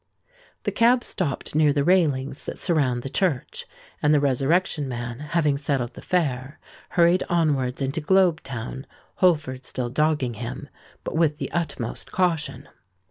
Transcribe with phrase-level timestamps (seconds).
[0.63, 3.67] The cab stopped near the railings that surround the church;
[4.01, 6.59] and the Resurrection Man, having settled the fare,
[6.97, 8.87] hurried onwards into Globe Town,
[9.17, 12.67] Holford still dogging him—but with the utmost caution.